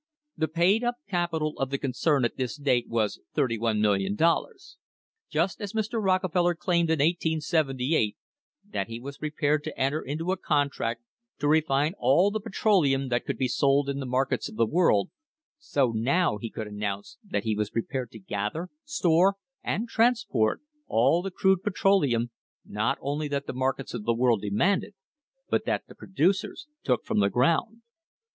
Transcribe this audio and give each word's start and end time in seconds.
The 0.35 0.47
paid 0.47 0.83
up 0.83 0.95
capital 1.07 1.53
of 1.59 1.69
the 1.69 1.77
concern 1.77 2.25
at 2.25 2.35
this 2.35 2.55
date 2.57 2.89
was 2.89 3.21
$31,00x3,000. 3.35 4.75
Just 5.29 5.61
as 5.61 5.73
Mr. 5.73 6.03
Rockefeller 6.03 6.55
claimed, 6.55 6.89
in 6.89 6.93
1878, 6.97 8.17
that 8.71 8.87
he 8.87 8.99
was 8.99 9.19
"pre 9.19 9.29
pared 9.29 9.63
to 9.63 9.79
enter 9.79 10.01
into 10.01 10.31
a 10.31 10.37
contract 10.37 11.03
to 11.37 11.47
refine 11.47 11.93
all 11.99 12.31
the 12.31 12.39
petroleum 12.39 13.09
that 13.09 13.25
could 13.27 13.37
be 13.37 13.47
sold 13.47 13.89
in 13.89 13.99
the 13.99 14.07
markets 14.07 14.49
of 14.49 14.55
the 14.55 14.65
world," 14.65 15.11
so 15.59 15.91
now 15.91 16.39
he 16.39 16.49
could 16.49 16.65
announce 16.65 17.19
that 17.23 17.43
he 17.43 17.55
was 17.55 17.69
prepared 17.69 18.09
to 18.09 18.17
gather, 18.17 18.69
store 18.83 19.35
and 19.63 19.87
transport 19.87 20.61
all 20.87 21.21
the 21.21 21.29
crude 21.29 21.61
petroleum 21.61 22.31
not 22.65 22.97
only 23.01 23.27
that 23.27 23.45
the 23.45 23.53
markets 23.53 23.93
of 23.93 24.05
the 24.05 24.15
world 24.15 24.41
demanded, 24.41 24.95
but 25.51 25.65
that 25.65 25.85
the 25.87 25.93
producers 25.93 26.65
took 26.83 27.05
from 27.05 27.19
the 27.19 27.29
ground. 27.29 27.83